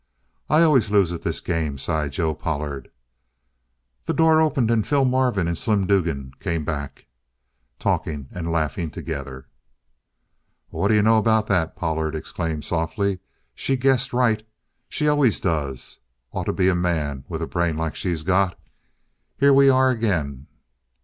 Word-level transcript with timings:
"I 0.49 0.63
always 0.63 0.89
lose 0.89 1.13
at 1.13 1.21
this 1.21 1.41
game," 1.41 1.77
sighed 1.77 2.13
Joe 2.13 2.33
Pollard. 2.33 2.89
The 4.05 4.15
door 4.15 4.41
opened, 4.41 4.71
and 4.71 4.87
Phil 4.87 5.05
Marvin 5.05 5.47
and 5.47 5.55
Slim 5.55 5.85
Dugan 5.85 6.33
came 6.39 6.65
back, 6.65 7.05
talking 7.77 8.27
and 8.31 8.51
laughing 8.51 8.89
together. 8.89 9.47
"What 10.69 10.87
d'you 10.87 11.03
know 11.03 11.19
about 11.19 11.45
that?" 11.53 11.75
Pollard 11.75 12.15
exclaimed 12.15 12.65
softly. 12.65 13.19
"She 13.53 13.77
guessed 13.77 14.11
right. 14.11 14.41
She 14.89 15.07
always 15.07 15.39
does! 15.39 15.99
Oughta 16.31 16.51
be 16.51 16.67
a 16.67 16.73
man, 16.73 17.23
with 17.29 17.43
a 17.43 17.45
brain 17.47 17.77
like 17.77 17.95
she's 17.95 18.23
got. 18.23 18.59
Here 19.37 19.53
we 19.53 19.69
are 19.69 19.91
again!" 19.91 20.47